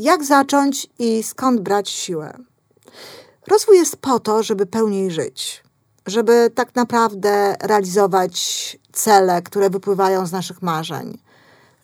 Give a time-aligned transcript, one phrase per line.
[0.00, 2.38] Jak zacząć i skąd brać siłę?
[3.46, 5.62] Rozwój jest po to, żeby pełniej żyć,
[6.06, 11.18] żeby tak naprawdę realizować cele, które wypływają z naszych marzeń,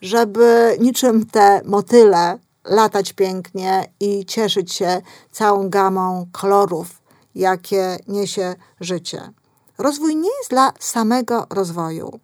[0.01, 7.01] żeby niczym te motyle latać pięknie i cieszyć się całą gamą kolorów,
[7.35, 9.31] jakie niesie życie.
[9.77, 12.19] Rozwój nie jest dla samego rozwoju.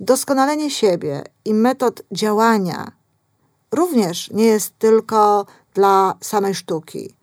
[0.00, 2.97] Doskonalenie siebie i metod działania
[3.72, 7.14] również nie jest tylko dla samej sztuki.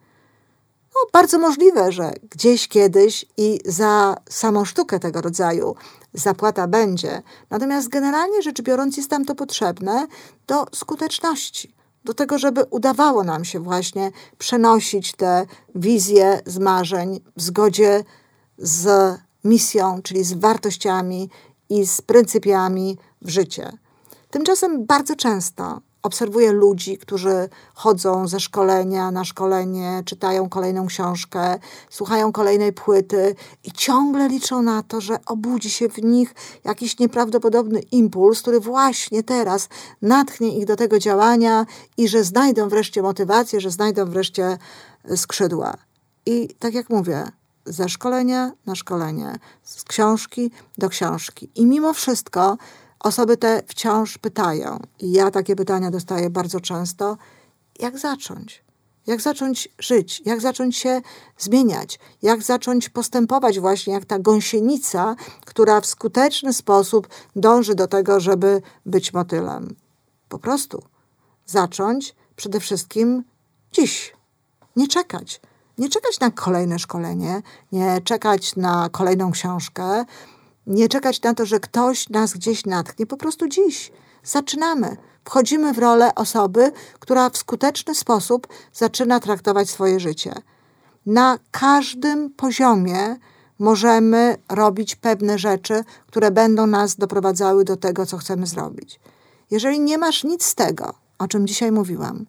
[0.96, 5.76] No, bardzo możliwe, że gdzieś kiedyś i za samą sztukę tego rodzaju
[6.14, 7.22] zapłata będzie.
[7.50, 10.08] Natomiast generalnie rzecz biorąc, jest nam to potrzebne
[10.48, 17.42] do skuteczności, do tego, żeby udawało nam się właśnie przenosić te wizje z marzeń w
[17.42, 18.04] zgodzie
[18.58, 21.30] z misją, czyli z wartościami
[21.70, 23.78] i z pryncypiami w życie.
[24.30, 32.32] Tymczasem bardzo często obserwuję ludzi, którzy chodzą ze szkolenia na szkolenie, czytają kolejną książkę, słuchają
[32.32, 38.42] kolejnej płyty i ciągle liczą na to, że obudzi się w nich jakiś nieprawdopodobny impuls,
[38.42, 39.70] który właśnie teraz
[40.02, 41.66] natchnie ich do tego działania
[41.98, 44.58] i że znajdą wreszcie motywację, że znajdą wreszcie
[45.16, 45.74] skrzydła.
[46.26, 47.24] I tak jak mówię,
[47.66, 51.50] ze szkolenia na szkolenie, z książki do książki.
[51.56, 52.58] I mimo wszystko
[53.00, 57.18] osoby te wciąż pytają, i ja takie pytania dostaję bardzo często,
[57.80, 58.66] jak zacząć?
[59.08, 60.22] Jak zacząć żyć?
[60.26, 61.02] Jak zacząć się
[61.38, 62.00] zmieniać?
[62.22, 68.62] Jak zacząć postępować właśnie jak ta gąsienica, która w skuteczny sposób dąży do tego, żeby
[68.86, 69.76] być motylem?
[70.30, 70.84] Po prostu
[71.46, 73.24] zacząć przede wszystkim
[73.72, 74.14] dziś.
[74.76, 75.42] Nie czekać.
[75.78, 80.06] Nie czekać na kolejne szkolenie, nie czekać na kolejną książkę,
[80.68, 83.06] nie czekać na to, że ktoś nas gdzieś natknie.
[83.06, 83.92] Po prostu dziś
[84.24, 84.98] zaczynamy.
[85.26, 90.34] Wchodzimy w rolę osoby, która w skuteczny sposób zaczyna traktować swoje życie.
[91.06, 93.16] Na każdym poziomie
[93.60, 99.00] możemy robić pewne rzeczy, które będą nas doprowadzały do tego, co chcemy zrobić.
[99.52, 102.26] Jeżeli nie masz nic z tego, o czym dzisiaj mówiłam,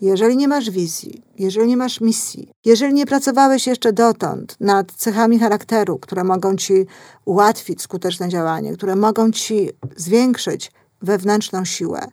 [0.00, 5.38] jeżeli nie masz wizji, jeżeli nie masz misji, jeżeli nie pracowałeś jeszcze dotąd nad cechami
[5.38, 6.86] charakteru, które mogą ci
[7.24, 12.06] ułatwić skuteczne działanie, które mogą ci zwiększyć wewnętrzną siłę,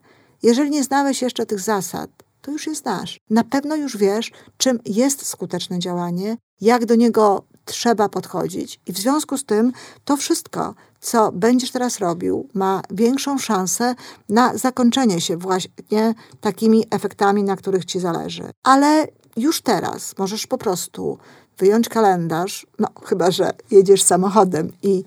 [0.44, 2.10] jeżeli nie znałeś jeszcze tych zasad,
[2.42, 3.20] to już je znasz.
[3.30, 8.98] Na pewno już wiesz, czym jest skuteczne działanie, jak do niego trzeba podchodzić, i w
[8.98, 9.74] związku z tym
[10.06, 13.96] to wszystko, co będziesz teraz robił, ma większą szansę
[14.30, 18.44] na zakończenie się właśnie takimi efektami, na których ci zależy.
[18.64, 19.08] Ale
[19.38, 21.18] już teraz możesz po prostu
[21.58, 25.04] wyjąć kalendarz, no chyba, że jedziesz samochodem i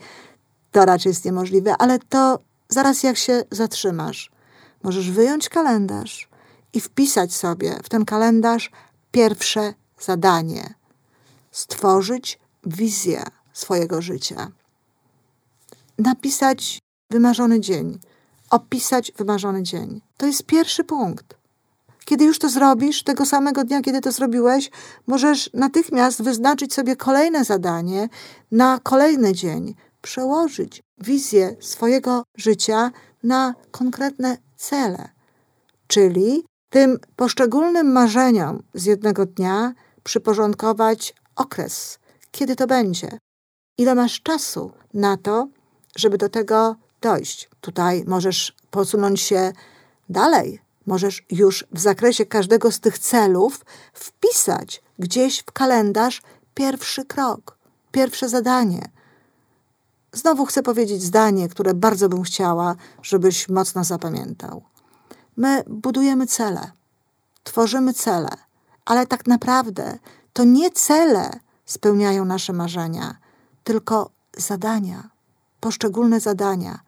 [0.72, 4.30] to raczej jest niemożliwe, ale to zaraz jak się zatrzymasz,
[4.82, 6.28] możesz wyjąć kalendarz
[6.72, 8.70] i wpisać sobie w ten kalendarz
[9.10, 10.74] pierwsze zadanie.
[11.50, 13.22] Stworzyć wizję
[13.52, 14.50] swojego życia.
[15.98, 16.78] Napisać
[17.10, 17.98] wymarzony dzień,
[18.50, 20.00] opisać wymarzony dzień.
[20.16, 21.36] To jest pierwszy punkt.
[22.04, 24.70] Kiedy już to zrobisz, tego samego dnia, kiedy to zrobiłeś,
[25.06, 28.08] możesz natychmiast wyznaczyć sobie kolejne zadanie
[28.52, 32.90] na kolejny dzień, przełożyć wizję swojego życia
[33.22, 35.08] na konkretne cele.
[35.86, 39.72] Czyli tym poszczególnym marzeniom z jednego dnia
[40.02, 41.98] przyporządkować okres,
[42.36, 43.18] kiedy to będzie,
[43.78, 45.48] ile masz czasu na to,
[45.96, 47.50] żeby do tego dojść.
[47.60, 49.52] Tutaj możesz posunąć się
[50.08, 50.60] dalej.
[50.86, 56.22] Możesz już w zakresie każdego z tych celów wpisać gdzieś w kalendarz
[56.54, 57.58] pierwszy krok,
[57.92, 58.82] pierwsze zadanie.
[60.12, 64.62] Znowu chcę powiedzieć zdanie, które bardzo bym chciała, żebyś mocno zapamiętał.
[65.36, 66.70] My budujemy cele,
[67.44, 68.30] tworzymy cele,
[68.84, 69.98] ale tak naprawdę
[70.32, 73.16] to nie cele spełniają nasze marzenia,
[73.64, 75.10] tylko zadania,
[75.60, 76.80] poszczególne zadania.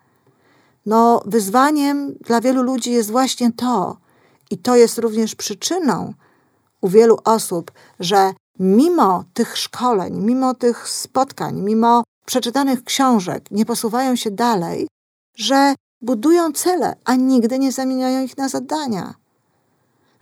[0.87, 3.97] No, wyzwaniem dla wielu ludzi jest właśnie to,
[4.51, 6.15] i to jest również przyczyną
[6.81, 14.17] u wielu osób, że mimo tych szkoleń, mimo tych spotkań, mimo przeczytanych książek nie posuwają
[14.17, 14.89] się dalej,
[15.35, 19.15] że budują cele, a nigdy nie zamieniają ich na zadania.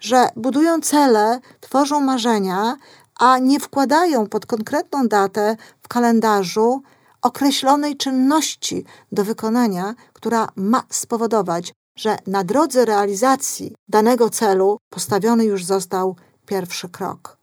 [0.01, 2.77] Że budują cele, tworzą marzenia,
[3.19, 6.83] a nie wkładają pod konkretną datę w kalendarzu
[7.23, 15.65] określonej czynności do wykonania, która ma spowodować, że na drodze realizacji danego celu postawiony już
[15.65, 16.17] został
[16.47, 17.37] pierwszy krok.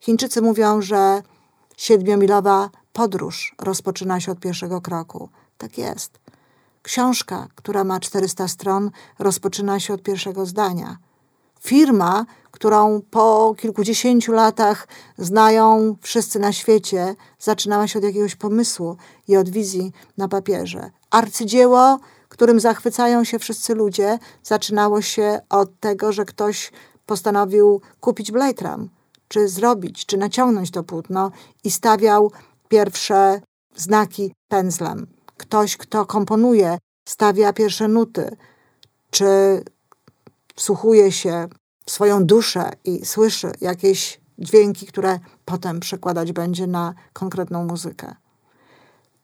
[0.00, 1.22] Chińczycy mówią, że
[1.76, 5.28] siedmiomilowa podróż rozpoczyna się od pierwszego kroku.
[5.58, 6.18] Tak jest.
[6.82, 10.96] Książka, która ma 400 stron, rozpoczyna się od pierwszego zdania.
[11.60, 14.88] Firma, którą po kilkudziesięciu latach
[15.18, 18.96] znają wszyscy na świecie, zaczynała się od jakiegoś pomysłu
[19.28, 20.90] i od wizji na papierze.
[21.10, 21.98] Arcydzieło,
[22.28, 26.72] którym zachwycają się wszyscy ludzie, zaczynało się od tego, że ktoś
[27.06, 28.88] postanowił kupić blejtram,
[29.28, 31.30] czy zrobić, czy naciągnąć to płótno
[31.64, 32.32] i stawiał
[32.68, 33.40] pierwsze
[33.76, 35.06] znaki pędzlem.
[35.36, 36.78] Ktoś, kto komponuje,
[37.08, 38.36] stawia pierwsze nuty,
[39.10, 39.26] czy
[40.56, 41.48] wsłuchuje się
[41.86, 48.14] w swoją duszę i słyszy jakieś dźwięki, które potem przekładać będzie na konkretną muzykę.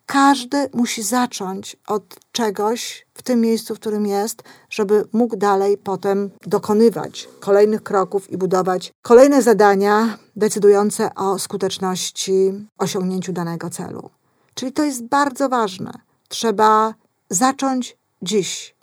[0.07, 2.03] Każdy musi zacząć od
[2.33, 8.37] czegoś w tym miejscu, w którym jest, żeby mógł dalej potem dokonywać kolejnych kroków i
[8.37, 14.11] budować kolejne zadania decydujące o skuteczności osiągnięciu danego celu.
[14.55, 15.93] Czyli to jest bardzo ważne.
[16.29, 16.95] Trzeba
[17.31, 18.75] zacząć dziś.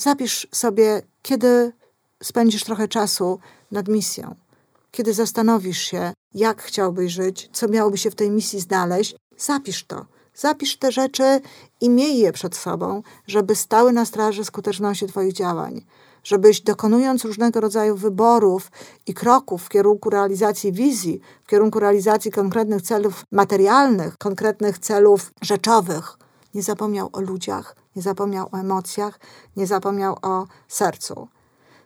[0.00, 1.72] Zapisz sobie, kiedy
[2.22, 3.38] spędzisz trochę czasu
[3.70, 4.34] nad misją,
[4.90, 10.06] kiedy zastanowisz się, jak chciałbyś żyć, co miałoby się w tej misji znaleźć, zapisz to.
[10.34, 11.40] Zapisz te rzeczy
[11.80, 15.86] i miej je przed sobą, żeby stały na straży skuteczności Twoich działań.
[16.24, 18.70] Żebyś dokonując różnego rodzaju wyborów
[19.06, 26.18] i kroków w kierunku realizacji wizji, w kierunku realizacji konkretnych celów materialnych, konkretnych celów rzeczowych,
[26.54, 29.20] nie zapomniał o ludziach, nie zapomniał o emocjach,
[29.56, 31.28] nie zapomniał o sercu.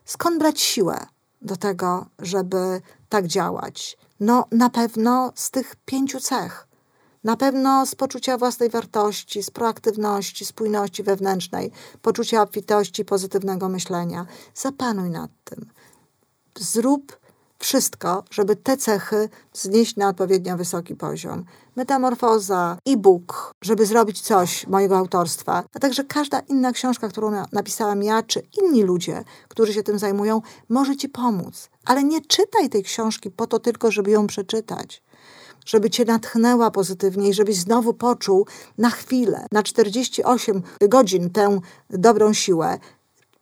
[0.05, 1.06] Skąd brać siłę
[1.43, 3.99] do tego, żeby tak działać?
[4.21, 6.67] No, na pewno z tych pięciu cech.
[7.25, 11.71] Na pewno z poczucia własnej wartości, z proaktywności, spójności wewnętrznej,
[12.03, 14.27] poczucia obfitości, pozytywnego myślenia.
[14.55, 15.71] Zapanuj nad tym.
[16.59, 17.24] Zrób
[17.59, 21.45] wszystko, żeby te cechy znieść na odpowiednio wysoki poziom.
[21.77, 28.23] Metamorfoza, e-book, żeby zrobić coś mojego autorstwa, a także każda inna książka, którą napisałam ja,
[28.23, 31.69] czy inni ludzie, którzy się tym zajmują, może Ci pomóc.
[31.85, 35.03] Ale nie czytaj tej książki po to tylko, żeby ją przeczytać
[35.65, 38.47] żeby cię natchnęła pozytywnie i żebyś znowu poczuł
[38.79, 41.61] na chwilę, na 48 godzin tę
[41.91, 42.79] dobrą siłę.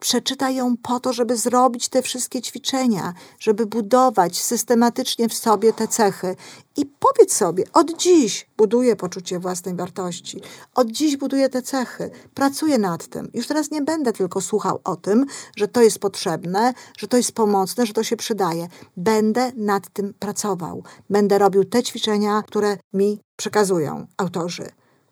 [0.02, 5.88] Przeczytaj ją po to, żeby zrobić te wszystkie ćwiczenia, żeby budować systematycznie w sobie te
[5.88, 6.37] cechy.
[6.76, 10.40] I powiedz sobie, od dziś buduję poczucie własnej wartości,
[10.75, 13.31] od dziś buduję te cechy, pracuję nad tym.
[13.34, 15.26] Już teraz nie będę tylko słuchał o tym,
[15.56, 18.69] że to jest potrzebne, że to jest pomocne, że to się przydaje.
[18.96, 20.82] Będę nad tym pracował.
[21.10, 24.66] Będę robił te ćwiczenia, które mi przekazują autorzy.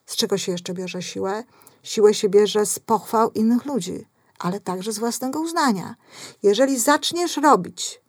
[0.07, 1.45] Z czego się jeszcze bierze siłę?
[1.83, 4.11] Siłę się bierze z pochwał innych ludzi
[4.41, 5.95] ale także z własnego uznania.
[6.43, 8.01] Jeżeli zaczniesz robić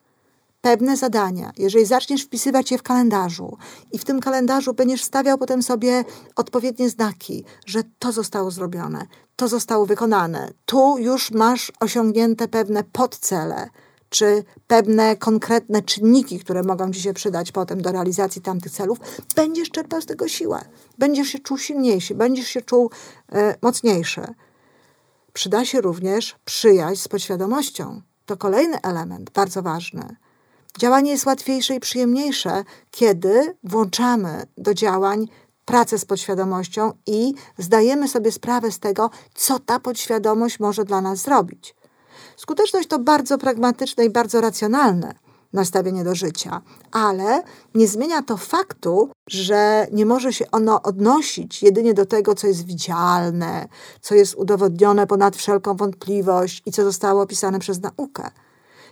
[0.62, 3.58] pewne zadania, jeżeli zaczniesz wpisywać je w kalendarzu
[3.92, 6.06] i w tym kalendarzu będziesz stawiał potem sobie
[6.36, 13.70] odpowiednie znaki, że to zostało zrobione, to zostało wykonane, tu już masz osiągnięte pewne podcele,
[14.10, 18.98] czy pewne konkretne czynniki, które mogą ci się przydać potem do realizacji tamtych celów,
[19.36, 20.62] będziesz czerpał z tego siłę.
[20.98, 22.92] Będziesz się czuł silniejszy, będziesz się czuł
[23.32, 24.22] e, mocniejszy.
[25.34, 28.02] Przyda się również przyjaźń z podświadomością.
[28.26, 30.16] To kolejny element, bardzo ważny.
[30.78, 35.28] Działanie jest łatwiejsze i przyjemniejsze, kiedy włączamy do działań
[35.66, 41.20] pracę z podświadomością i zdajemy sobie sprawę z tego, co ta podświadomość może dla nas
[41.20, 41.76] zrobić.
[42.38, 45.16] Skuteczność to bardzo pragmatyczne i bardzo racjonalne
[45.54, 47.44] nastawienie do życia, ale
[47.76, 52.66] nie zmienia to faktu, że nie może się ono odnosić jedynie do tego, co jest
[52.66, 53.68] widzialne,
[54.02, 58.30] co jest udowodnione ponad wszelką wątpliwość i co zostało opisane przez naukę.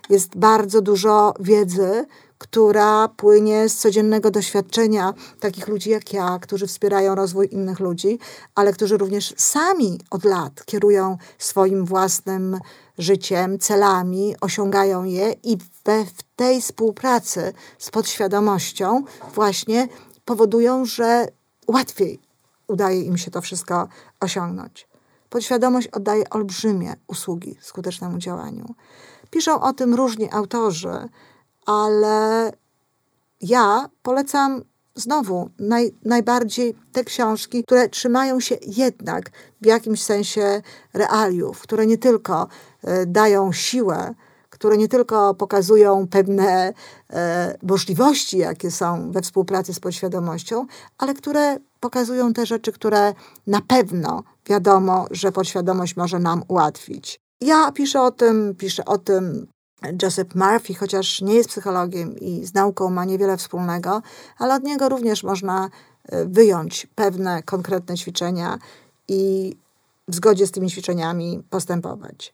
[0.10, 2.06] Jest bardzo dużo wiedzy,
[2.40, 8.20] która płynie z codziennego doświadczenia takich ludzi jak ja, którzy wspierają rozwój innych ludzi,
[8.56, 12.60] ale którzy również sami od lat kierują swoim własnym
[12.98, 19.04] życiem, celami, osiągają je i we, w tej współpracy z podświadomością
[19.34, 19.88] właśnie
[20.26, 21.28] powodują, że
[21.68, 22.20] łatwiej
[22.68, 23.88] udaje im się to wszystko
[24.20, 24.88] osiągnąć.
[25.30, 28.76] Podświadomość oddaje olbrzymie usługi skutecznemu działaniu.
[29.30, 31.10] Piszą o tym różni autorzy,
[31.66, 32.52] ale
[33.42, 34.62] ja polecam
[34.96, 39.30] znowu naj, najbardziej te książki, które trzymają się jednak
[39.62, 40.62] w jakimś sensie
[40.94, 42.48] realiów, które nie tylko
[42.84, 44.14] e, dają siłę,
[44.50, 46.74] które nie tylko pokazują pewne
[47.10, 50.66] e, możliwości, jakie są we współpracy z podświadomością,
[50.98, 53.14] ale które pokazują te rzeczy, które
[53.48, 57.20] na pewno wiadomo, że podświadomość może nam ułatwić.
[57.42, 59.48] Ja piszę o tym, piszę o tym
[60.02, 64.02] Joseph Murphy, chociaż nie jest psychologiem i z nauką ma niewiele wspólnego,
[64.38, 65.70] ale od niego również można
[66.06, 68.58] e, wyjąć pewne konkretne ćwiczenia
[69.08, 69.56] i
[70.08, 72.34] w zgodzie z tymi ćwiczeniami postępować.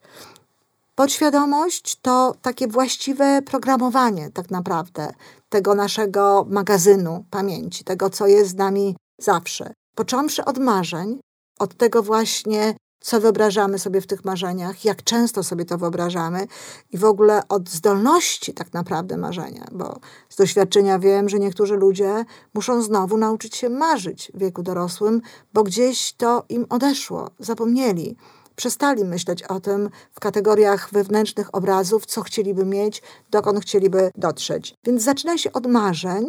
[0.96, 5.14] Podświadomość to takie właściwe programowanie, tak naprawdę,
[5.50, 9.74] tego naszego magazynu pamięci, tego, co jest z nami zawsze.
[9.96, 11.20] Począwszy od marzeń,
[11.60, 16.48] od tego właśnie, co wyobrażamy sobie w tych marzeniach, jak często sobie to wyobrażamy
[16.92, 20.00] i w ogóle od zdolności tak naprawdę marzenia, bo
[20.30, 25.22] z doświadczenia wiem, że niektórzy ludzie muszą znowu nauczyć się marzyć w wieku dorosłym,
[25.54, 28.16] bo gdzieś to im odeszło, zapomnieli.
[28.56, 34.76] Przestali myśleć o tym w kategoriach wewnętrznych obrazów, co chcieliby mieć, dokąd chcieliby dotrzeć.
[34.84, 36.28] Więc zaczyna się od marzeń,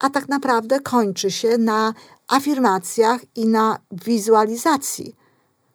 [0.00, 1.94] a tak naprawdę kończy się na
[2.28, 5.16] afirmacjach i na wizualizacji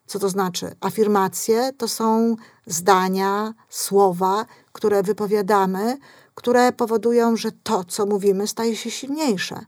[0.06, 0.76] co to znaczy?
[0.82, 5.98] Afirmacje to są zdania, słowa, które wypowiadamy,
[6.36, 9.66] które powodują, że to, co mówimy, staje się silniejsze.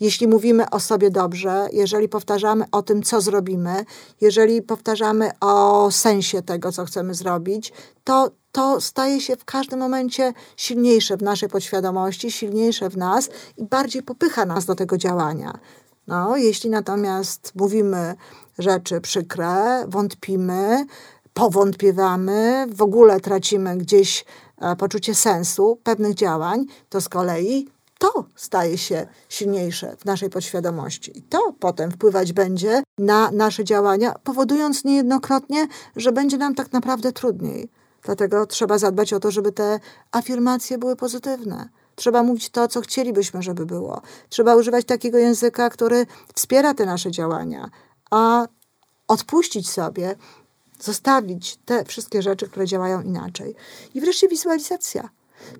[0.00, 3.84] Jeśli mówimy o sobie dobrze, jeżeli powtarzamy o tym, co zrobimy,
[4.20, 7.72] jeżeli powtarzamy o sensie tego, co chcemy zrobić,
[8.04, 13.64] to to staje się w każdym momencie silniejsze w naszej podświadomości, silniejsze w nas i
[13.64, 15.58] bardziej popycha nas do tego działania.
[16.06, 18.14] No, jeśli natomiast mówimy
[18.58, 20.86] rzeczy przykre, wątpimy,
[21.34, 24.24] powątpiewamy, w ogóle tracimy gdzieś
[24.60, 27.68] e, poczucie sensu pewnych działań, to z kolei
[28.02, 31.18] to staje się silniejsze w naszej podświadomości.
[31.18, 35.66] I to potem wpływać będzie na nasze działania, powodując niejednokrotnie,
[35.96, 37.68] że będzie nam tak naprawdę trudniej.
[38.02, 39.80] Dlatego trzeba zadbać o to, żeby te
[40.12, 41.68] afirmacje były pozytywne.
[41.94, 44.02] Trzeba mówić to, co chcielibyśmy, żeby było.
[44.28, 47.70] Trzeba używać takiego języka, który wspiera te nasze działania,
[48.12, 48.46] a
[49.08, 50.16] odpuścić sobie,
[50.80, 53.54] zostawić te wszystkie rzeczy, które działają inaczej.
[53.94, 55.08] I wreszcie wizualizacja.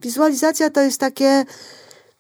[0.03, 1.45] Wizualizacja to jest takie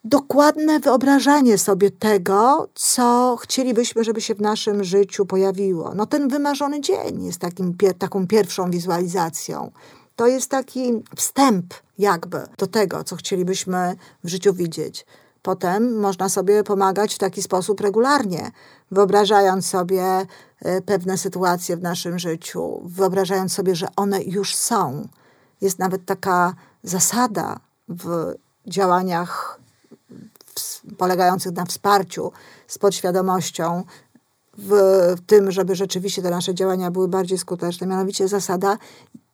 [0.04, 5.94] dokładne wyobrażanie sobie tego, co chcielibyśmy, żeby się w naszym życiu pojawiło.
[5.94, 9.72] No ten wymarzony dzień jest takim, taką pierwszą wizualizacją.
[10.16, 15.06] To jest taki wstęp jakby do tego, co chcielibyśmy w życiu widzieć.
[15.42, 18.50] Potem można sobie pomagać w taki sposób regularnie,
[18.90, 20.02] wyobrażając sobie
[20.60, 25.08] e, pewne sytuacje w naszym życiu, wyobrażając sobie, że one już są.
[25.60, 28.34] Jest nawet taka zasada w
[28.66, 29.60] działaniach
[30.98, 32.32] polegających na wsparciu
[32.66, 33.84] z podświadomością,
[34.58, 34.72] w
[35.26, 38.78] tym, żeby rzeczywiście te nasze działania były bardziej skuteczne, mianowicie zasada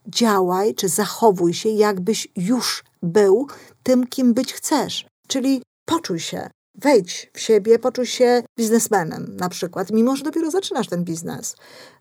[0.07, 3.47] działaj czy zachowuj się, jakbyś już był
[3.83, 5.07] tym, kim być chcesz.
[5.27, 10.89] Czyli poczuj się, wejdź w siebie, poczuj się biznesmenem na przykład, mimo że dopiero zaczynasz
[10.89, 11.57] ten biznes.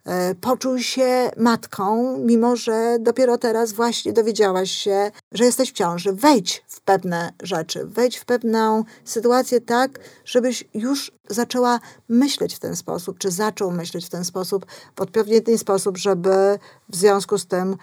[0.05, 6.13] E, poczuj się matką, mimo że dopiero teraz właśnie dowiedziałaś się, że jesteś w ciąży.
[6.13, 11.79] Wejdź w pewne rzeczy, wejdź w pewną sytuację tak, żebyś już zaczęła
[12.09, 14.65] myśleć w ten sposób, czy zaczął myśleć w ten sposób,
[14.95, 17.77] w odpowiedni sposób, żeby w związku z tym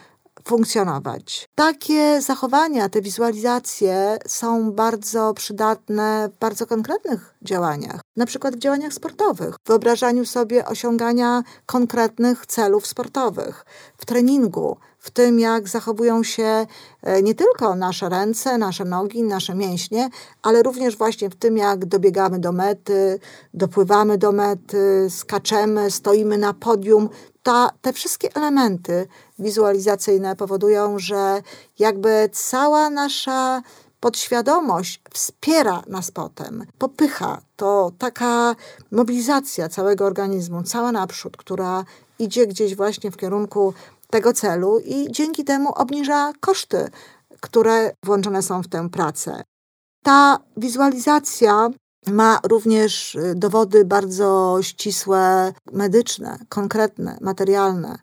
[0.45, 1.49] funkcjonować.
[1.55, 8.93] Takie zachowania, te wizualizacje są bardzo przydatne w bardzo konkretnych działaniach, na przykład w działaniach
[8.93, 13.65] sportowych, w wyobrażaniu sobie osiągania konkretnych celów sportowych,
[13.99, 16.67] w treningu, w tym, jak zachowują się
[17.03, 20.11] e, nie tylko nasze ręce, nasze nogi, nasze mięśnie,
[20.43, 23.21] ale również właśnie w tym, jak dobiegamy do mety,
[23.55, 27.09] dopływamy do mety, skaczemy, stoimy na podium.
[27.43, 29.07] Ta, te wszystkie elementy
[29.39, 31.43] wizualizacyjne powodują, że
[31.79, 33.63] jakby cała nasza
[34.01, 37.41] podświadomość wspiera nas potem, popycha.
[37.57, 38.57] To taka
[38.91, 41.85] mobilizacja całego organizmu, cała naprzód, która
[42.19, 43.75] idzie gdzieś właśnie w kierunku
[44.15, 46.89] tego celu i dzięki temu obniża koszty,
[47.41, 49.43] które włączone są w tę pracę.
[50.03, 51.69] Ta wizualizacja
[52.07, 57.99] ma również y, dowody bardzo ścisłe, medyczne, konkretne, materialne.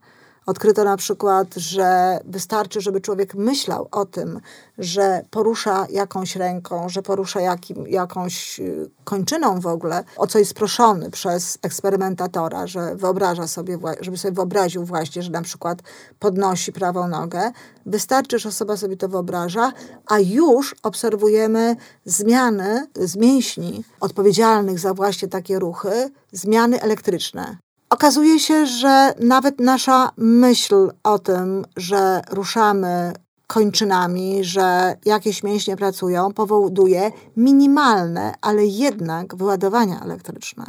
[0.51, 4.39] Odkryto na przykład, że wystarczy, żeby człowiek myślał o tym,
[4.77, 10.53] że porusza jakąś ręką, że porusza jakim, jakąś y, kończyną w ogóle, o co jest
[10.53, 15.79] proszony przez eksperymentatora, że wyobraża sobie, żeby sobie wyobraził właśnie, że na przykład
[16.19, 17.51] podnosi prawą nogę.
[17.85, 19.71] Wystarczy, że osoba sobie to wyobraża,
[20.07, 27.57] a już obserwujemy zmiany z mięśni odpowiedzialnych za właśnie takie ruchy, zmiany elektryczne.
[27.91, 33.13] Okazuje się, że nawet nasza myśl o tym, że ruszamy
[33.47, 40.65] kończynami, że jakieś mięśnie pracują, powoduje minimalne, ale jednak wyładowania elektryczne.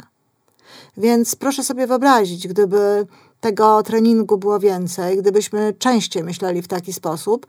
[0.97, 3.07] Więc proszę sobie wyobrazić, gdyby
[3.39, 7.47] tego treningu było więcej, gdybyśmy częściej myśleli w taki sposób,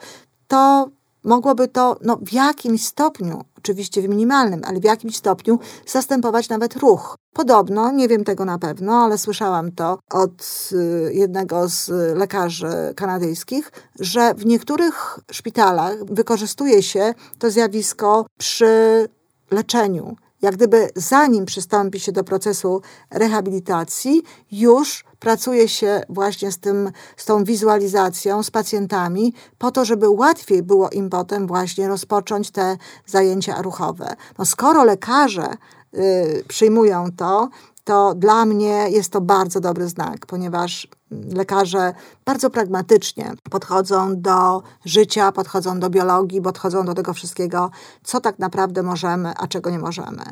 [0.49, 0.89] to
[1.25, 6.77] mogłoby to no, w jakimś stopniu, oczywiście w minimalnym, ale w jakimś stopniu zastępować nawet
[6.77, 7.17] ruch.
[7.33, 11.89] Podobno, nie wiem tego na pewno, ale słyszałam to od y, jednego z
[12.19, 19.09] lekarzy kanadyjskich, że w niektórych szpitalach wykorzystuje się to zjawisko przy
[19.51, 24.23] leczeniu jak gdyby zanim przystąpi się do procesu rehabilitacji,
[24.53, 30.63] już pracuje się właśnie z, tym, z tą wizualizacją, z pacjentami, po to, żeby łatwiej
[30.63, 34.17] było im potem właśnie rozpocząć te zajęcia ruchowe.
[34.39, 35.49] No skoro lekarze
[35.95, 37.49] y, przyjmują to,
[37.85, 40.89] to dla mnie jest to bardzo dobry znak, ponieważ
[41.35, 41.95] lekarze
[42.25, 47.71] bardzo pragmatycznie podchodzą do życia, podchodzą do biologii, podchodzą do tego wszystkiego,
[48.05, 50.23] co tak naprawdę możemy, a czego nie możemy.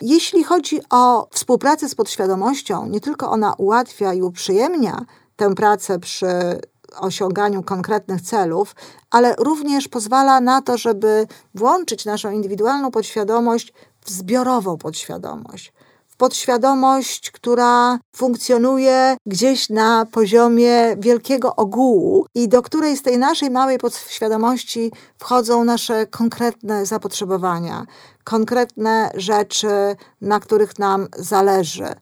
[0.00, 5.04] Jeśli chodzi o współpracę z podświadomością, nie tylko ona ułatwia i uprzyjemnia
[5.36, 6.60] tę pracę przy
[6.96, 8.74] osiąganiu konkretnych celów,
[9.10, 15.72] ale również pozwala na to, żeby włączyć naszą indywidualną podświadomość w zbiorową podświadomość
[16.22, 23.78] podświadomość, która funkcjonuje gdzieś na poziomie wielkiego ogółu i do której z tej naszej małej
[23.78, 27.86] podświadomości wchodzą nasze konkretne zapotrzebowania,
[28.24, 31.94] konkretne rzeczy, na których nam zależy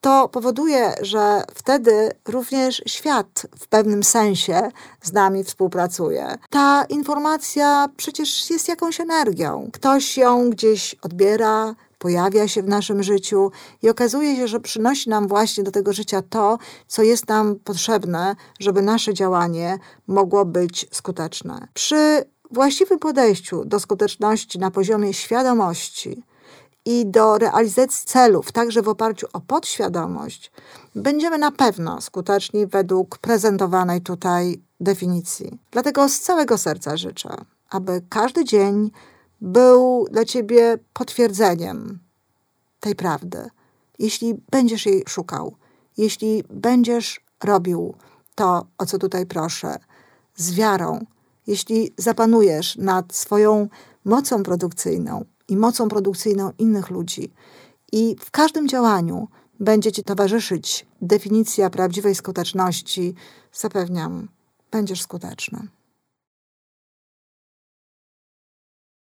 [0.00, 4.70] to powoduje, że wtedy również świat w pewnym sensie
[5.02, 6.38] z nami współpracuje.
[6.50, 9.70] Ta informacja przecież jest jakąś energią.
[9.72, 13.50] Ktoś ją gdzieś odbiera, pojawia się w naszym życiu
[13.82, 18.36] i okazuje się, że przynosi nam właśnie do tego życia to, co jest nam potrzebne,
[18.60, 21.68] żeby nasze działanie mogło być skuteczne.
[21.74, 26.22] Przy właściwym podejściu do skuteczności na poziomie świadomości,
[26.86, 30.52] i do realizacji celów, także w oparciu o podświadomość,
[30.94, 35.58] będziemy na pewno skuteczni według prezentowanej tutaj definicji.
[35.70, 37.28] Dlatego z całego serca życzę,
[37.70, 38.90] aby każdy dzień
[39.44, 41.98] był dla ciebie potwierdzeniem
[42.80, 43.48] tej prawdy.
[43.98, 45.56] Jeśli będziesz jej szukał,
[45.96, 47.94] jeśli będziesz robił
[48.34, 49.76] to, o co tutaj proszę,
[50.36, 51.06] z wiarą,
[51.46, 53.68] jeśli zapanujesz nad swoją
[54.04, 57.32] mocą produkcyjną i mocą produkcyjną innych ludzi,
[57.92, 59.28] i w każdym działaniu
[59.60, 63.14] będzie ci towarzyszyć definicja prawdziwej skuteczności,
[63.52, 64.28] zapewniam,
[64.70, 65.68] będziesz skuteczny.